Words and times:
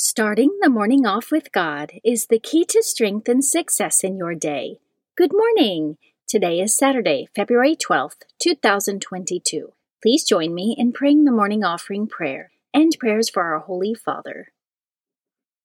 Starting 0.00 0.56
the 0.60 0.70
morning 0.70 1.04
off 1.04 1.32
with 1.32 1.50
God 1.50 1.90
is 2.04 2.26
the 2.26 2.38
key 2.38 2.64
to 2.66 2.84
strength 2.84 3.28
and 3.28 3.44
success 3.44 4.04
in 4.04 4.16
your 4.16 4.32
day. 4.32 4.78
Good 5.16 5.32
morning! 5.32 5.98
Today 6.28 6.60
is 6.60 6.76
Saturday, 6.76 7.26
February 7.34 7.74
12th, 7.74 8.22
2022. 8.38 9.72
Please 10.00 10.22
join 10.22 10.54
me 10.54 10.76
in 10.78 10.92
praying 10.92 11.24
the 11.24 11.32
morning 11.32 11.64
offering 11.64 12.06
prayer 12.06 12.52
and 12.72 12.96
prayers 13.00 13.28
for 13.28 13.42
our 13.42 13.58
Holy 13.58 13.92
Father. 13.92 14.52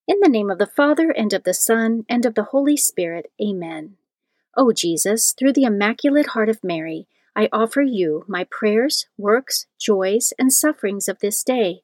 In 0.08 0.20
the 0.20 0.30
name 0.30 0.50
of 0.50 0.58
the 0.58 0.66
Father, 0.66 1.12
and 1.12 1.32
of 1.32 1.44
the 1.44 1.54
Son, 1.54 2.04
and 2.10 2.26
of 2.26 2.34
the 2.34 2.46
Holy 2.46 2.76
Spirit, 2.76 3.32
Amen. 3.40 3.98
O 4.58 4.72
Jesus, 4.72 5.36
through 5.38 5.54
the 5.54 5.66
Immaculate 5.66 6.30
Heart 6.30 6.50
of 6.50 6.64
Mary, 6.64 7.06
I 7.36 7.50
offer 7.52 7.84
you 7.84 8.26
my 8.28 8.48
prayers, 8.50 9.06
works, 9.16 9.68
joys, 9.80 10.34
and 10.40 10.52
sufferings 10.52 11.08
of 11.08 11.20
this 11.20 11.44
day 11.44 11.84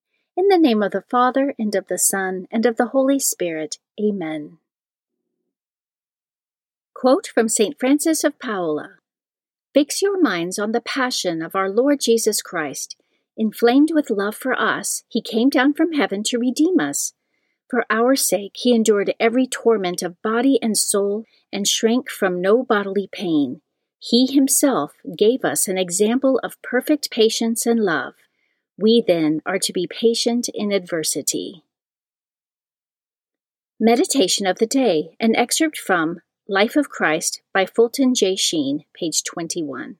In 0.37 0.47
the 0.47 0.57
name 0.57 0.81
of 0.81 0.91
the 0.91 1.03
Father, 1.09 1.53
and 1.59 1.75
of 1.75 1.87
the 1.87 1.97
Son, 1.97 2.47
and 2.49 2.65
of 2.65 2.77
the 2.77 2.87
Holy 2.87 3.19
Spirit. 3.19 3.77
Amen. 3.99 4.59
Quote 6.93 7.27
from 7.27 7.49
St. 7.49 7.77
Francis 7.77 8.23
of 8.23 8.39
Paola 8.39 8.95
Fix 9.73 10.01
your 10.01 10.21
minds 10.21 10.57
on 10.57 10.71
the 10.71 10.81
passion 10.81 11.41
of 11.41 11.55
our 11.55 11.69
Lord 11.69 11.99
Jesus 11.99 12.41
Christ. 12.41 12.95
Inflamed 13.35 13.89
with 13.93 14.09
love 14.09 14.35
for 14.35 14.53
us, 14.57 15.03
he 15.09 15.21
came 15.21 15.49
down 15.49 15.73
from 15.73 15.93
heaven 15.93 16.23
to 16.23 16.39
redeem 16.39 16.79
us. 16.79 17.13
For 17.69 17.85
our 17.89 18.15
sake, 18.15 18.55
he 18.55 18.73
endured 18.73 19.13
every 19.19 19.47
torment 19.47 20.01
of 20.01 20.21
body 20.21 20.59
and 20.61 20.77
soul 20.77 21.25
and 21.51 21.67
shrank 21.67 22.09
from 22.09 22.41
no 22.41 22.63
bodily 22.63 23.09
pain. 23.11 23.61
He 23.97 24.27
himself 24.31 24.93
gave 25.17 25.43
us 25.43 25.67
an 25.67 25.77
example 25.77 26.39
of 26.43 26.61
perfect 26.61 27.11
patience 27.11 27.65
and 27.65 27.79
love. 27.79 28.13
We 28.81 29.03
then 29.05 29.41
are 29.45 29.59
to 29.59 29.73
be 29.73 29.87
patient 29.87 30.49
in 30.51 30.71
adversity. 30.71 31.63
Meditation 33.79 34.47
of 34.47 34.57
the 34.57 34.65
Day, 34.65 35.15
an 35.19 35.35
excerpt 35.35 35.77
from 35.77 36.21
Life 36.47 36.75
of 36.75 36.89
Christ 36.89 37.43
by 37.53 37.67
Fulton 37.67 38.15
J. 38.15 38.35
Sheen, 38.35 38.85
page 38.95 39.23
21. 39.23 39.97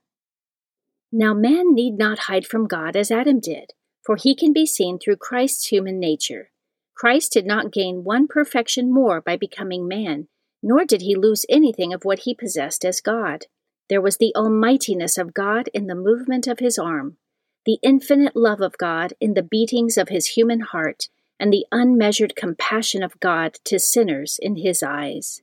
Now 1.12 1.32
man 1.32 1.72
need 1.72 1.96
not 1.96 2.20
hide 2.26 2.44
from 2.44 2.66
God 2.66 2.96
as 2.96 3.12
Adam 3.12 3.38
did, 3.38 3.70
for 4.04 4.16
he 4.16 4.34
can 4.34 4.52
be 4.52 4.66
seen 4.66 4.98
through 4.98 5.16
Christ's 5.16 5.68
human 5.68 6.00
nature. 6.00 6.50
Christ 6.96 7.32
did 7.32 7.46
not 7.46 7.72
gain 7.72 8.02
one 8.02 8.26
perfection 8.26 8.92
more 8.92 9.20
by 9.20 9.36
becoming 9.36 9.86
man, 9.86 10.26
nor 10.60 10.84
did 10.84 11.02
he 11.02 11.14
lose 11.14 11.46
anything 11.48 11.94
of 11.94 12.04
what 12.04 12.20
he 12.20 12.34
possessed 12.34 12.84
as 12.84 13.00
God. 13.00 13.46
There 13.88 14.00
was 14.00 14.16
the 14.16 14.34
almightiness 14.34 15.18
of 15.18 15.34
God 15.34 15.68
in 15.72 15.86
the 15.86 15.94
movement 15.94 16.48
of 16.48 16.58
his 16.58 16.80
arm 16.80 17.18
the 17.64 17.78
infinite 17.82 18.34
love 18.34 18.60
of 18.60 18.78
God 18.78 19.14
in 19.20 19.34
the 19.34 19.42
beatings 19.42 19.96
of 19.96 20.08
his 20.08 20.28
human 20.28 20.60
heart, 20.60 21.08
and 21.38 21.52
the 21.52 21.66
unmeasured 21.72 22.36
compassion 22.36 23.02
of 23.02 23.18
God 23.20 23.54
to 23.64 23.78
sinners 23.78 24.38
in 24.40 24.56
his 24.56 24.82
eyes. 24.82 25.42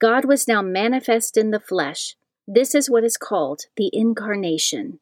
God 0.00 0.24
was 0.24 0.48
now 0.48 0.62
manifest 0.62 1.36
in 1.36 1.50
the 1.50 1.60
flesh. 1.60 2.16
This 2.46 2.74
is 2.74 2.90
what 2.90 3.04
is 3.04 3.16
called 3.16 3.62
the 3.76 3.90
Incarnation. 3.92 4.98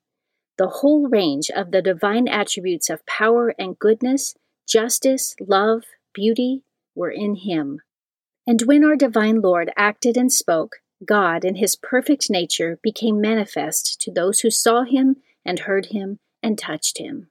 The 0.59 0.69
whole 0.69 1.09
range 1.09 1.51
of 1.51 1.71
the 1.71 1.81
divine 1.81 2.29
attributes 2.29 2.91
of 2.91 3.07
power 3.07 3.55
and 3.59 3.79
goodness, 3.79 4.35
justice, 4.69 5.35
love, 5.41 5.85
beauty 6.13 6.63
were 6.95 7.11
in 7.11 7.37
him. 7.37 7.81
And 8.47 8.63
when 8.63 8.85
our 8.85 8.97
divine 8.97 9.41
Lord 9.41 9.71
acted 9.77 10.17
and 10.19 10.31
spoke, 10.31 10.77
God 11.05 11.45
in 11.45 11.55
his 11.55 11.77
perfect 11.77 12.29
nature 12.29 12.79
became 12.83 13.21
manifest 13.21 14.01
to 14.03 14.13
those 14.13 14.41
who 14.41 14.51
saw 14.51 14.85
him 14.85 15.17
and 15.47 15.61
heard 15.61 15.87
him 15.87 16.19
and 16.43 16.59
touched 16.59 16.99
him. 16.99 17.29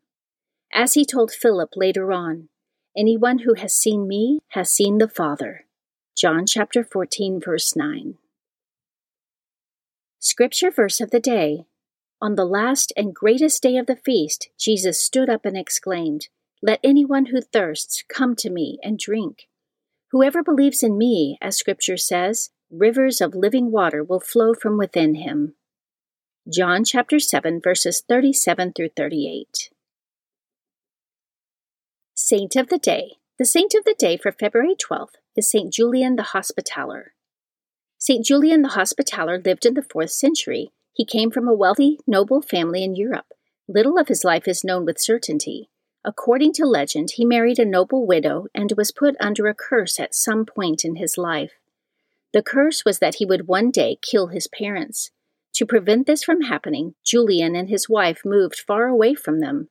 As 0.73 0.93
he 0.93 1.05
told 1.05 1.31
Philip 1.31 1.71
later 1.75 2.11
on, 2.13 2.49
anyone 2.97 3.39
who 3.39 3.55
has 3.55 3.73
seen 3.73 4.07
me 4.07 4.39
has 4.49 4.69
seen 4.69 4.97
the 4.97 5.07
Father. 5.07 5.65
John 6.15 6.45
chapter 6.45 6.83
14 6.83 7.39
verse 7.43 7.75
9. 7.75 8.15
Scripture 10.19 10.69
verse 10.69 10.99
of 10.99 11.11
the 11.11 11.19
day. 11.19 11.65
On 12.21 12.35
the 12.35 12.45
last 12.45 12.91
and 12.97 13.15
greatest 13.15 13.63
day 13.63 13.77
of 13.77 13.85
the 13.85 13.95
feast, 13.95 14.49
Jesus 14.59 15.01
stood 15.01 15.29
up 15.29 15.45
and 15.45 15.57
exclaimed, 15.57 16.27
Let 16.61 16.81
anyone 16.83 17.27
who 17.27 17.39
thirsts 17.39 18.03
come 18.09 18.35
to 18.35 18.49
me 18.49 18.77
and 18.83 18.99
drink. 18.99 19.47
Whoever 20.11 20.43
believes 20.43 20.83
in 20.83 20.97
me, 20.97 21.37
as 21.41 21.57
Scripture 21.57 21.95
says, 21.95 22.49
rivers 22.69 23.21
of 23.21 23.33
living 23.33 23.71
water 23.71 24.03
will 24.03 24.19
flow 24.19 24.53
from 24.53 24.77
within 24.77 25.15
him. 25.15 25.55
John 26.47 26.83
chapter 26.85 27.19
7, 27.19 27.59
verses 27.61 28.01
37 28.07 28.71
through 28.73 28.89
38. 28.95 29.69
Saint 32.15 32.55
of 32.55 32.69
the 32.69 32.77
Day. 32.79 33.17
The 33.37 33.45
saint 33.45 33.75
of 33.75 33.83
the 33.83 33.93
day 33.93 34.17
for 34.17 34.31
February 34.31 34.73
12th 34.73 35.15
is 35.35 35.51
Saint 35.51 35.71
Julian 35.73 36.15
the 36.15 36.31
Hospitaller. 36.33 37.13
Saint 37.99 38.25
Julian 38.25 38.61
the 38.61 38.69
Hospitaller 38.69 39.39
lived 39.43 39.65
in 39.65 39.73
the 39.73 39.81
4th 39.81 40.11
century. 40.11 40.71
He 40.93 41.05
came 41.05 41.29
from 41.29 41.47
a 41.47 41.53
wealthy, 41.53 41.99
noble 42.07 42.41
family 42.41 42.83
in 42.83 42.95
Europe. 42.95 43.33
Little 43.67 43.99
of 43.99 44.07
his 44.07 44.23
life 44.23 44.47
is 44.47 44.63
known 44.63 44.85
with 44.85 44.99
certainty. 44.99 45.69
According 46.05 46.53
to 46.53 46.65
legend, 46.65 47.11
he 47.11 47.25
married 47.25 47.59
a 47.59 47.65
noble 47.65 48.07
widow 48.07 48.47
and 48.55 48.73
was 48.77 48.91
put 48.91 49.15
under 49.19 49.47
a 49.47 49.53
curse 49.53 49.99
at 49.99 50.15
some 50.15 50.45
point 50.45 50.85
in 50.85 50.95
his 50.95 51.17
life. 51.17 51.51
The 52.33 52.41
curse 52.41 52.85
was 52.85 52.99
that 52.99 53.15
he 53.15 53.25
would 53.25 53.47
one 53.47 53.71
day 53.71 53.99
kill 54.01 54.27
his 54.27 54.47
parents. 54.47 55.11
To 55.55 55.65
prevent 55.65 56.07
this 56.07 56.23
from 56.23 56.41
happening, 56.41 56.95
Julian 57.05 57.55
and 57.55 57.69
his 57.69 57.89
wife 57.89 58.21
moved 58.23 58.59
far 58.59 58.87
away 58.87 59.13
from 59.13 59.39
them. 59.39 59.69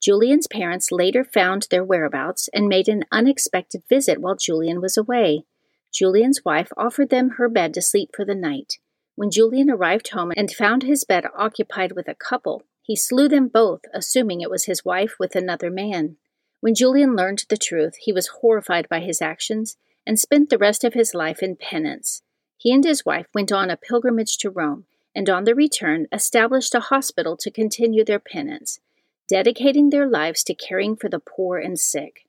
Julian's 0.00 0.46
parents 0.46 0.92
later 0.92 1.24
found 1.24 1.66
their 1.70 1.84
whereabouts 1.84 2.48
and 2.54 2.68
made 2.68 2.88
an 2.88 3.04
unexpected 3.10 3.82
visit 3.88 4.20
while 4.20 4.36
Julian 4.36 4.80
was 4.80 4.96
away. 4.96 5.44
Julian's 5.92 6.44
wife 6.44 6.72
offered 6.76 7.10
them 7.10 7.30
her 7.30 7.48
bed 7.48 7.74
to 7.74 7.82
sleep 7.82 8.10
for 8.14 8.24
the 8.24 8.34
night. 8.34 8.74
When 9.16 9.30
Julian 9.30 9.70
arrived 9.70 10.08
home 10.10 10.32
and 10.36 10.50
found 10.50 10.82
his 10.82 11.04
bed 11.04 11.24
occupied 11.36 11.92
with 11.92 12.08
a 12.08 12.14
couple, 12.14 12.62
he 12.82 12.94
slew 12.94 13.28
them 13.28 13.48
both, 13.48 13.80
assuming 13.92 14.40
it 14.40 14.50
was 14.50 14.64
his 14.64 14.84
wife 14.84 15.16
with 15.18 15.34
another 15.34 15.70
man. 15.70 16.16
When 16.60 16.74
Julian 16.74 17.16
learned 17.16 17.44
the 17.48 17.56
truth, 17.56 17.96
he 18.00 18.12
was 18.12 18.38
horrified 18.40 18.88
by 18.88 19.00
his 19.00 19.20
actions 19.20 19.76
and 20.06 20.18
spent 20.18 20.50
the 20.50 20.58
rest 20.58 20.84
of 20.84 20.94
his 20.94 21.14
life 21.14 21.42
in 21.42 21.56
penance. 21.56 22.22
He 22.56 22.72
and 22.72 22.84
his 22.84 23.04
wife 23.04 23.26
went 23.34 23.52
on 23.52 23.70
a 23.70 23.76
pilgrimage 23.76 24.38
to 24.38 24.50
Rome 24.50 24.86
and 25.18 25.28
on 25.28 25.42
the 25.42 25.54
return 25.54 26.06
established 26.12 26.76
a 26.76 26.80
hospital 26.94 27.36
to 27.36 27.50
continue 27.50 28.04
their 28.04 28.20
penance, 28.20 28.78
dedicating 29.28 29.90
their 29.90 30.08
lives 30.08 30.44
to 30.44 30.54
caring 30.54 30.94
for 30.94 31.08
the 31.08 31.18
poor 31.18 31.58
and 31.58 31.76
sick. 31.76 32.20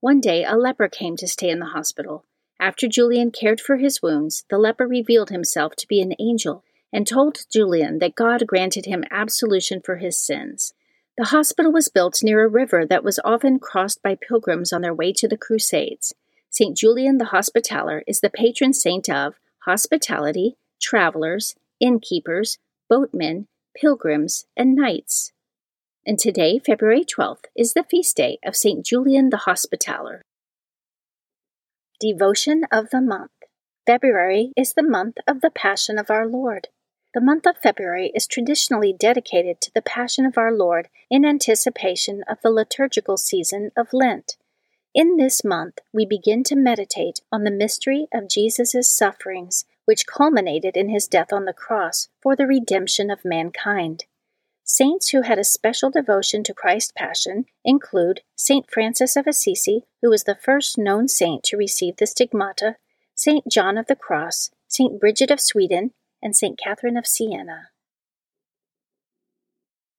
One 0.00 0.20
day, 0.20 0.42
a 0.42 0.56
leper 0.56 0.88
came 0.88 1.16
to 1.18 1.28
stay 1.28 1.50
in 1.50 1.60
the 1.60 1.66
hospital. 1.66 2.24
After 2.58 2.88
Julian 2.88 3.30
cared 3.30 3.60
for 3.60 3.76
his 3.76 4.02
wounds, 4.02 4.42
the 4.50 4.58
leper 4.58 4.88
revealed 4.88 5.30
himself 5.30 5.76
to 5.76 5.86
be 5.86 6.00
an 6.00 6.16
angel 6.18 6.64
and 6.92 7.06
told 7.06 7.46
Julian 7.48 8.00
that 8.00 8.16
God 8.16 8.44
granted 8.44 8.86
him 8.86 9.04
absolution 9.12 9.80
for 9.80 9.98
his 9.98 10.18
sins. 10.18 10.74
The 11.16 11.26
hospital 11.26 11.70
was 11.70 11.90
built 11.90 12.24
near 12.24 12.44
a 12.44 12.48
river 12.48 12.84
that 12.84 13.04
was 13.04 13.20
often 13.24 13.60
crossed 13.60 14.02
by 14.02 14.16
pilgrims 14.16 14.72
on 14.72 14.82
their 14.82 14.92
way 14.92 15.12
to 15.12 15.28
the 15.28 15.36
Crusades. 15.38 16.12
St. 16.50 16.76
Julian 16.76 17.18
the 17.18 17.26
Hospitaller 17.26 18.02
is 18.08 18.18
the 18.18 18.30
patron 18.30 18.72
saint 18.72 19.08
of 19.08 19.34
hospitality, 19.60 20.56
travelers, 20.80 21.54
innkeepers, 21.82 22.58
boatmen, 22.88 23.48
pilgrims, 23.76 24.46
and 24.56 24.74
knights. 24.74 25.32
And 26.06 26.18
today, 26.18 26.58
February 26.58 27.04
12th, 27.04 27.44
is 27.56 27.74
the 27.74 27.84
feast 27.84 28.16
day 28.16 28.38
of 28.44 28.56
St. 28.56 28.86
Julian 28.86 29.30
the 29.30 29.38
Hospitaller. 29.38 30.22
Devotion 32.00 32.64
of 32.72 32.90
the 32.90 33.00
Month 33.00 33.30
February 33.84 34.52
is 34.56 34.74
the 34.74 34.82
month 34.82 35.16
of 35.26 35.40
the 35.40 35.50
Passion 35.50 35.98
of 35.98 36.08
our 36.08 36.26
Lord. 36.26 36.68
The 37.14 37.20
month 37.20 37.46
of 37.46 37.58
February 37.58 38.12
is 38.14 38.26
traditionally 38.26 38.94
dedicated 38.98 39.60
to 39.60 39.72
the 39.74 39.82
Passion 39.82 40.24
of 40.24 40.38
our 40.38 40.52
Lord 40.52 40.88
in 41.10 41.24
anticipation 41.24 42.22
of 42.28 42.38
the 42.42 42.50
liturgical 42.50 43.16
season 43.16 43.70
of 43.76 43.92
Lent. 43.92 44.36
In 44.94 45.16
this 45.16 45.44
month, 45.44 45.78
we 45.92 46.06
begin 46.06 46.44
to 46.44 46.56
meditate 46.56 47.20
on 47.32 47.44
the 47.44 47.50
mystery 47.50 48.06
of 48.14 48.28
Jesus' 48.28 48.88
sufferings, 48.88 49.64
which 49.84 50.06
culminated 50.06 50.76
in 50.76 50.88
his 50.88 51.06
death 51.06 51.32
on 51.32 51.44
the 51.44 51.52
cross 51.52 52.08
for 52.22 52.36
the 52.36 52.46
redemption 52.46 53.10
of 53.10 53.24
mankind. 53.24 54.04
Saints 54.64 55.08
who 55.10 55.22
had 55.22 55.38
a 55.38 55.44
special 55.44 55.90
devotion 55.90 56.42
to 56.44 56.54
Christ's 56.54 56.92
Passion 56.92 57.46
include 57.64 58.20
Saint 58.36 58.70
Francis 58.70 59.16
of 59.16 59.26
Assisi, 59.26 59.84
who 60.00 60.10
was 60.10 60.24
the 60.24 60.38
first 60.40 60.78
known 60.78 61.08
saint 61.08 61.42
to 61.44 61.56
receive 61.56 61.96
the 61.96 62.06
stigmata, 62.06 62.76
Saint 63.14 63.48
John 63.50 63.76
of 63.76 63.86
the 63.86 63.96
Cross, 63.96 64.50
Saint 64.68 64.98
Bridget 64.98 65.30
of 65.30 65.40
Sweden, 65.40 65.92
and 66.22 66.36
St. 66.36 66.58
Catherine 66.58 66.96
of 66.96 67.06
Siena. 67.06 67.68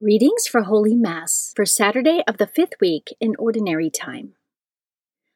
Readings 0.02 0.48
for 0.48 0.64
Holy 0.64 0.96
Mass 0.96 1.54
for 1.56 1.66
Saturday 1.66 2.24
of 2.28 2.38
the 2.38 2.48
fifth 2.48 2.74
week 2.82 3.16
in 3.20 3.36
Ordinary 3.38 3.90
Time. 3.90 4.34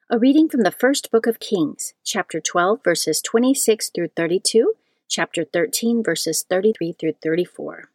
A 0.10 0.18
reading 0.18 0.48
from 0.48 0.62
the 0.62 0.72
first 0.72 1.12
book 1.12 1.28
of 1.28 1.42
Kings, 1.42 1.94
chapter 2.02 2.40
12, 2.40 2.82
verses 2.82 3.22
26 3.22 3.90
through 3.94 4.08
32, 4.16 4.76
chapter 5.10 5.44
13, 5.44 6.02
verses 6.02 6.46
33 6.50 6.94
through 6.94 7.16
34. 7.22 7.90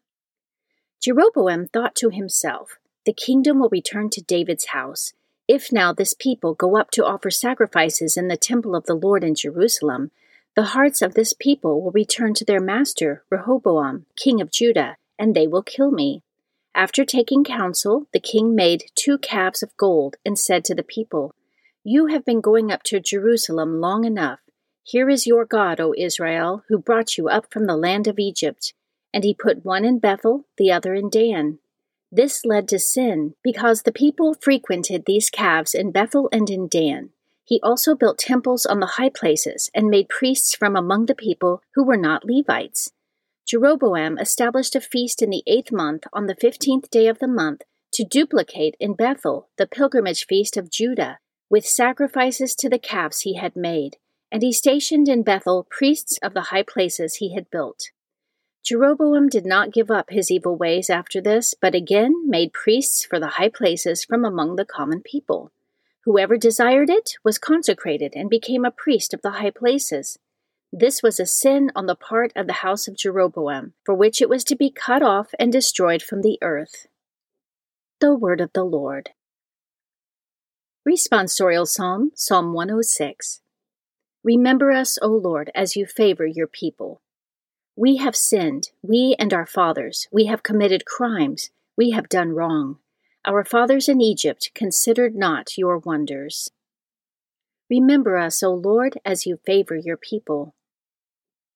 Jeroboam 1.00 1.68
thought 1.68 1.94
to 1.94 2.10
himself, 2.10 2.76
The 3.06 3.14
kingdom 3.14 3.60
will 3.60 3.70
return 3.70 4.10
to 4.10 4.20
David's 4.20 4.66
house. 4.66 5.14
If 5.48 5.72
now 5.72 5.94
this 5.94 6.12
people 6.12 6.52
go 6.52 6.76
up 6.76 6.90
to 6.90 7.06
offer 7.06 7.30
sacrifices 7.30 8.18
in 8.18 8.28
the 8.28 8.36
temple 8.36 8.76
of 8.76 8.84
the 8.84 8.92
Lord 8.92 9.24
in 9.24 9.34
Jerusalem, 9.34 10.10
the 10.54 10.64
hearts 10.64 11.00
of 11.00 11.14
this 11.14 11.32
people 11.32 11.80
will 11.80 11.92
return 11.92 12.34
to 12.34 12.44
their 12.44 12.60
master, 12.60 13.24
Rehoboam, 13.30 14.04
king 14.16 14.38
of 14.42 14.52
Judah, 14.52 14.98
and 15.18 15.34
they 15.34 15.46
will 15.46 15.62
kill 15.62 15.90
me. 15.90 16.22
After 16.74 17.06
taking 17.06 17.42
counsel, 17.42 18.06
the 18.12 18.20
king 18.20 18.54
made 18.54 18.90
two 18.94 19.16
calves 19.16 19.62
of 19.62 19.74
gold 19.78 20.16
and 20.26 20.38
said 20.38 20.62
to 20.66 20.74
the 20.74 20.82
people, 20.82 21.34
You 21.84 22.06
have 22.06 22.24
been 22.24 22.40
going 22.40 22.70
up 22.70 22.84
to 22.84 23.00
Jerusalem 23.00 23.80
long 23.80 24.04
enough. 24.04 24.38
Here 24.84 25.10
is 25.10 25.26
your 25.26 25.44
God, 25.44 25.80
O 25.80 25.92
Israel, 25.98 26.62
who 26.68 26.78
brought 26.78 27.18
you 27.18 27.28
up 27.28 27.52
from 27.52 27.66
the 27.66 27.76
land 27.76 28.06
of 28.06 28.20
Egypt. 28.20 28.72
And 29.12 29.24
he 29.24 29.34
put 29.34 29.64
one 29.64 29.84
in 29.84 29.98
Bethel, 29.98 30.46
the 30.56 30.70
other 30.70 30.94
in 30.94 31.10
Dan. 31.10 31.58
This 32.12 32.44
led 32.44 32.68
to 32.68 32.78
sin, 32.78 33.34
because 33.42 33.82
the 33.82 33.90
people 33.90 34.36
frequented 34.40 35.06
these 35.06 35.28
calves 35.28 35.74
in 35.74 35.90
Bethel 35.90 36.28
and 36.30 36.48
in 36.48 36.68
Dan. 36.68 37.10
He 37.44 37.58
also 37.64 37.96
built 37.96 38.18
temples 38.18 38.64
on 38.64 38.78
the 38.78 38.94
high 38.94 39.10
places 39.10 39.68
and 39.74 39.88
made 39.88 40.08
priests 40.08 40.54
from 40.54 40.76
among 40.76 41.06
the 41.06 41.16
people 41.16 41.62
who 41.74 41.84
were 41.84 41.96
not 41.96 42.24
Levites. 42.24 42.92
Jeroboam 43.44 44.18
established 44.18 44.76
a 44.76 44.80
feast 44.80 45.20
in 45.20 45.30
the 45.30 45.42
eighth 45.48 45.72
month 45.72 46.04
on 46.12 46.26
the 46.26 46.36
fifteenth 46.36 46.90
day 46.90 47.08
of 47.08 47.18
the 47.18 47.26
month 47.26 47.62
to 47.94 48.04
duplicate 48.04 48.76
in 48.78 48.94
Bethel 48.94 49.48
the 49.58 49.66
pilgrimage 49.66 50.26
feast 50.26 50.56
of 50.56 50.70
Judah, 50.70 51.18
with 51.52 51.66
sacrifices 51.66 52.54
to 52.54 52.70
the 52.70 52.78
calves 52.78 53.20
he 53.20 53.34
had 53.34 53.54
made, 53.54 53.98
and 54.32 54.42
he 54.42 54.50
stationed 54.50 55.06
in 55.06 55.22
Bethel 55.22 55.66
priests 55.68 56.18
of 56.22 56.32
the 56.32 56.44
high 56.44 56.62
places 56.62 57.16
he 57.16 57.34
had 57.34 57.50
built. 57.50 57.90
Jeroboam 58.64 59.28
did 59.28 59.44
not 59.44 59.70
give 59.70 59.90
up 59.90 60.08
his 60.08 60.30
evil 60.30 60.56
ways 60.56 60.88
after 60.88 61.20
this, 61.20 61.52
but 61.60 61.74
again 61.74 62.26
made 62.26 62.54
priests 62.54 63.04
for 63.04 63.20
the 63.20 63.34
high 63.36 63.50
places 63.50 64.02
from 64.02 64.24
among 64.24 64.56
the 64.56 64.64
common 64.64 65.02
people. 65.02 65.52
Whoever 66.06 66.38
desired 66.38 66.88
it 66.88 67.16
was 67.22 67.38
consecrated 67.38 68.14
and 68.16 68.30
became 68.30 68.64
a 68.64 68.70
priest 68.70 69.12
of 69.12 69.20
the 69.20 69.32
high 69.32 69.50
places. 69.50 70.18
This 70.72 71.02
was 71.02 71.20
a 71.20 71.26
sin 71.26 71.70
on 71.76 71.84
the 71.84 71.94
part 71.94 72.32
of 72.34 72.46
the 72.46 72.64
house 72.64 72.88
of 72.88 72.96
Jeroboam, 72.96 73.74
for 73.84 73.94
which 73.94 74.22
it 74.22 74.30
was 74.30 74.42
to 74.44 74.56
be 74.56 74.70
cut 74.70 75.02
off 75.02 75.34
and 75.38 75.52
destroyed 75.52 76.00
from 76.02 76.22
the 76.22 76.38
earth. 76.40 76.86
The 78.00 78.14
Word 78.14 78.40
of 78.40 78.54
the 78.54 78.64
Lord. 78.64 79.10
Responsorial 80.88 81.68
Psalm, 81.68 82.10
Psalm 82.16 82.54
106. 82.54 83.40
Remember 84.24 84.72
us, 84.72 84.98
O 85.00 85.06
Lord, 85.06 85.48
as 85.54 85.76
you 85.76 85.86
favor 85.86 86.26
your 86.26 86.48
people. 86.48 87.00
We 87.76 87.98
have 87.98 88.16
sinned, 88.16 88.70
we 88.82 89.14
and 89.16 89.32
our 89.32 89.46
fathers. 89.46 90.08
We 90.10 90.24
have 90.24 90.42
committed 90.42 90.84
crimes. 90.84 91.50
We 91.76 91.90
have 91.92 92.08
done 92.08 92.30
wrong. 92.32 92.78
Our 93.24 93.44
fathers 93.44 93.88
in 93.88 94.00
Egypt 94.00 94.50
considered 94.56 95.14
not 95.14 95.56
your 95.56 95.78
wonders. 95.78 96.50
Remember 97.70 98.16
us, 98.16 98.42
O 98.42 98.52
Lord, 98.52 98.98
as 99.04 99.24
you 99.24 99.38
favor 99.46 99.76
your 99.76 99.96
people. 99.96 100.56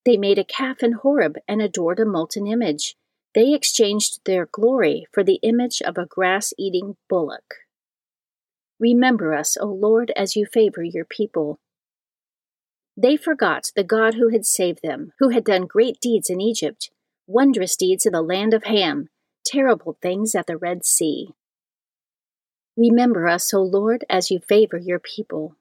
They 0.05 0.17
made 0.17 0.39
a 0.39 0.45
calf 0.45 0.85
in 0.85 0.93
Horeb 0.93 1.37
and 1.49 1.61
adored 1.61 1.99
a 1.99 2.07
molten 2.07 2.47
image. 2.47 2.97
They 3.35 3.53
exchanged 3.53 4.21
their 4.25 4.47
glory 4.47 5.09
for 5.11 5.25
the 5.25 5.41
image 5.43 5.83
of 5.83 5.99
a 5.99 6.07
grass 6.07 6.55
eating 6.57 6.97
bullock. 7.09 7.66
Remember 8.79 9.35
us, 9.35 9.57
O 9.57 9.67
Lord, 9.67 10.13
as 10.17 10.37
you 10.37 10.47
favor 10.47 10.83
your 10.83 11.05
people. 11.05 11.59
They 12.97 13.17
forgot 13.17 13.73
the 13.75 13.85
God 13.85 14.15
who 14.15 14.29
had 14.29 14.47
saved 14.47 14.81
them, 14.83 15.13
who 15.19 15.31
had 15.31 15.45
done 15.45 15.67
great 15.67 16.01
deeds 16.01 16.31
in 16.31 16.41
Egypt, 16.41 16.91
wondrous 17.27 17.77
deeds 17.77 18.07
in 18.07 18.13
the 18.13 18.23
land 18.23 18.55
of 18.55 18.65
Ham, 18.65 19.09
terrible 19.45 19.97
things 20.01 20.35
at 20.35 20.47
the 20.47 20.57
Red 20.57 20.85
Sea. 20.85 21.29
Remember 22.77 23.27
us, 23.27 23.53
O 23.55 23.63
Lord, 23.63 24.05
as 24.09 24.31
you 24.31 24.39
favor 24.39 24.77
your 24.77 24.99
people. 24.99 25.57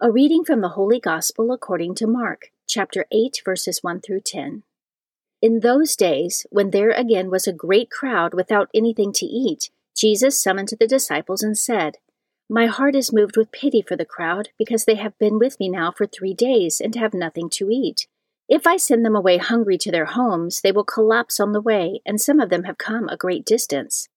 A 0.00 0.10
reading 0.10 0.44
from 0.44 0.60
the 0.60 0.70
Holy 0.70 0.98
Gospel 0.98 1.52
according 1.52 1.94
to 1.96 2.06
Mark, 2.08 2.50
chapter 2.66 3.06
8, 3.12 3.42
verses 3.44 3.78
1 3.82 4.00
through 4.00 4.22
10. 4.22 4.64
In 5.40 5.60
those 5.60 5.94
days, 5.94 6.46
when 6.50 6.70
there 6.70 6.90
again 6.90 7.30
was 7.30 7.46
a 7.46 7.52
great 7.52 7.90
crowd 7.90 8.34
without 8.34 8.68
anything 8.74 9.12
to 9.12 9.26
eat, 9.26 9.70
Jesus 9.96 10.42
summoned 10.42 10.70
the 10.78 10.86
disciples 10.86 11.42
and 11.42 11.56
said, 11.56 11.98
My 12.48 12.66
heart 12.66 12.94
is 12.94 13.12
moved 13.12 13.36
with 13.36 13.52
pity 13.52 13.82
for 13.82 13.96
the 13.96 14.04
crowd, 14.04 14.48
because 14.58 14.84
they 14.84 14.96
have 14.96 15.18
been 15.18 15.38
with 15.38 15.58
me 15.60 15.68
now 15.68 15.92
for 15.92 16.06
three 16.06 16.34
days 16.34 16.80
and 16.80 16.94
have 16.94 17.14
nothing 17.14 17.48
to 17.50 17.68
eat. 17.70 18.06
If 18.48 18.66
I 18.66 18.76
send 18.76 19.04
them 19.04 19.16
away 19.16 19.38
hungry 19.38 19.78
to 19.78 19.90
their 19.90 20.06
homes, 20.06 20.60
they 20.60 20.72
will 20.72 20.84
collapse 20.84 21.38
on 21.40 21.52
the 21.52 21.60
way, 21.60 22.00
and 22.04 22.20
some 22.20 22.40
of 22.40 22.50
them 22.50 22.64
have 22.64 22.78
come 22.78 23.08
a 23.08 23.16
great 23.16 23.44
distance. 23.44 24.08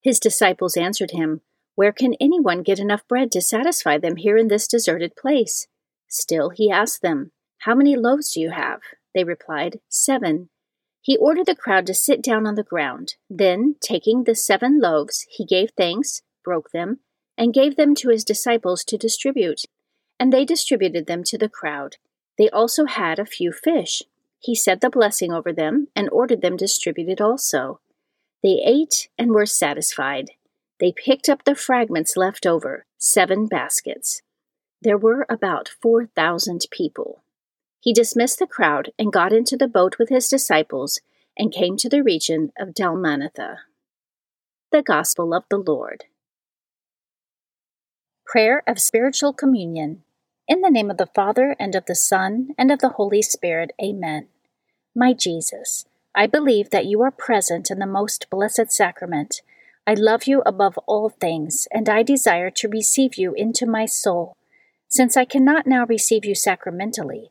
His 0.00 0.18
disciples 0.18 0.76
answered 0.76 1.10
him, 1.10 1.42
Where 1.74 1.92
can 1.92 2.14
anyone 2.20 2.62
get 2.62 2.78
enough 2.78 3.06
bread 3.06 3.30
to 3.32 3.40
satisfy 3.40 3.98
them 3.98 4.16
here 4.16 4.36
in 4.36 4.48
this 4.48 4.66
deserted 4.66 5.16
place? 5.16 5.66
Still 6.08 6.50
he 6.50 6.70
asked 6.70 7.02
them, 7.02 7.32
How 7.58 7.74
many 7.74 7.96
loaves 7.96 8.32
do 8.32 8.40
you 8.40 8.50
have? 8.50 8.80
They 9.14 9.24
replied, 9.24 9.80
Seven. 9.88 10.48
He 11.00 11.16
ordered 11.16 11.46
the 11.46 11.56
crowd 11.56 11.86
to 11.86 11.94
sit 11.94 12.22
down 12.22 12.46
on 12.46 12.54
the 12.54 12.62
ground. 12.62 13.14
Then, 13.30 13.76
taking 13.80 14.24
the 14.24 14.34
seven 14.34 14.80
loaves, 14.80 15.26
he 15.30 15.44
gave 15.44 15.70
thanks, 15.76 16.22
broke 16.44 16.70
them, 16.70 17.00
and 17.36 17.54
gave 17.54 17.76
them 17.76 17.94
to 17.96 18.10
his 18.10 18.24
disciples 18.24 18.84
to 18.84 18.98
distribute. 18.98 19.62
And 20.18 20.32
they 20.32 20.44
distributed 20.44 21.06
them 21.06 21.22
to 21.24 21.38
the 21.38 21.48
crowd. 21.48 21.96
They 22.36 22.50
also 22.50 22.86
had 22.86 23.18
a 23.18 23.26
few 23.26 23.52
fish. 23.52 24.02
He 24.40 24.54
said 24.54 24.80
the 24.80 24.90
blessing 24.90 25.32
over 25.32 25.52
them 25.52 25.88
and 25.94 26.08
ordered 26.10 26.42
them 26.42 26.56
distributed 26.56 27.20
also. 27.20 27.80
They 28.42 28.60
ate 28.64 29.08
and 29.18 29.32
were 29.32 29.46
satisfied. 29.46 30.32
They 30.78 30.92
picked 30.92 31.28
up 31.28 31.44
the 31.44 31.56
fragments 31.56 32.16
left 32.16 32.46
over, 32.46 32.86
seven 32.98 33.46
baskets. 33.46 34.22
There 34.80 34.98
were 34.98 35.26
about 35.28 35.70
4,000 35.82 36.66
people. 36.70 37.24
He 37.80 37.92
dismissed 37.92 38.38
the 38.38 38.46
crowd 38.46 38.90
and 38.98 39.12
got 39.12 39.32
into 39.32 39.56
the 39.56 39.68
boat 39.68 39.98
with 39.98 40.08
his 40.08 40.28
disciples 40.28 41.00
and 41.36 41.52
came 41.52 41.76
to 41.76 41.88
the 41.88 42.02
region 42.02 42.52
of 42.58 42.74
Dalmanutha. 42.74 43.58
The 44.72 44.82
Gospel 44.82 45.32
of 45.32 45.44
the 45.48 45.58
Lord. 45.58 46.04
Prayer 48.26 48.62
of 48.66 48.80
Spiritual 48.80 49.32
Communion. 49.32 50.02
In 50.46 50.60
the 50.60 50.70
name 50.70 50.90
of 50.90 50.96
the 50.96 51.06
Father, 51.14 51.54
and 51.58 51.74
of 51.74 51.86
the 51.86 51.94
Son, 51.94 52.48
and 52.58 52.72
of 52.72 52.80
the 52.80 52.90
Holy 52.90 53.22
Spirit, 53.22 53.72
Amen. 53.82 54.28
My 54.94 55.12
Jesus, 55.12 55.84
I 56.14 56.26
believe 56.26 56.70
that 56.70 56.86
you 56.86 57.00
are 57.02 57.10
present 57.10 57.70
in 57.70 57.78
the 57.78 57.86
most 57.86 58.28
blessed 58.28 58.72
sacrament. 58.72 59.40
I 59.86 59.94
love 59.94 60.24
you 60.24 60.42
above 60.44 60.76
all 60.86 61.08
things, 61.08 61.68
and 61.70 61.88
I 61.88 62.02
desire 62.02 62.50
to 62.50 62.68
receive 62.68 63.14
you 63.14 63.34
into 63.34 63.64
my 63.66 63.86
soul. 63.86 64.34
Since 64.88 65.16
I 65.16 65.24
cannot 65.24 65.66
now 65.66 65.86
receive 65.86 66.24
you 66.24 66.34
sacramentally, 66.34 67.30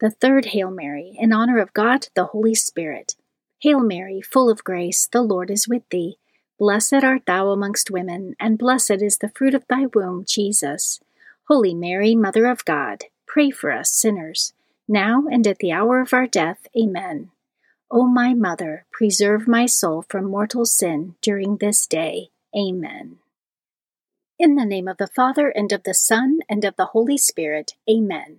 The 0.00 0.10
third 0.10 0.46
Hail 0.46 0.70
Mary, 0.70 1.14
in 1.18 1.30
honor 1.30 1.58
of 1.58 1.74
God 1.74 2.08
the 2.14 2.26
Holy 2.26 2.54
Spirit. 2.54 3.16
Hail 3.58 3.80
Mary, 3.80 4.22
full 4.22 4.48
of 4.48 4.64
grace, 4.64 5.06
the 5.06 5.20
Lord 5.20 5.50
is 5.50 5.68
with 5.68 5.86
thee. 5.90 6.16
Blessed 6.58 7.04
art 7.04 7.26
thou 7.26 7.50
amongst 7.50 7.90
women, 7.90 8.34
and 8.40 8.56
blessed 8.56 9.02
is 9.02 9.18
the 9.18 9.28
fruit 9.28 9.54
of 9.54 9.66
thy 9.68 9.84
womb, 9.94 10.24
Jesus. 10.26 11.00
Holy 11.48 11.74
Mary, 11.74 12.14
Mother 12.14 12.46
of 12.46 12.64
God, 12.64 13.04
pray 13.26 13.50
for 13.50 13.70
us 13.70 13.90
sinners, 13.90 14.54
now 14.88 15.24
and 15.30 15.46
at 15.46 15.58
the 15.58 15.70
hour 15.70 16.00
of 16.00 16.14
our 16.14 16.26
death. 16.26 16.66
Amen. 16.74 17.30
O 17.90 18.06
my 18.06 18.32
Mother, 18.32 18.86
preserve 18.90 19.46
my 19.46 19.66
soul 19.66 20.06
from 20.08 20.24
mortal 20.24 20.64
sin 20.64 21.16
during 21.20 21.58
this 21.58 21.86
day. 21.86 22.30
Amen. 22.56 23.18
In 24.38 24.54
the 24.54 24.64
name 24.64 24.88
of 24.88 24.96
the 24.96 25.08
Father, 25.08 25.50
and 25.50 25.70
of 25.72 25.82
the 25.82 25.92
Son, 25.92 26.38
and 26.48 26.64
of 26.64 26.76
the 26.76 26.86
Holy 26.86 27.18
Spirit. 27.18 27.74
Amen. 27.88 28.38